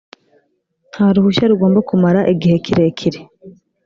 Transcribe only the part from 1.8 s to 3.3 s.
kumara igihe kirekire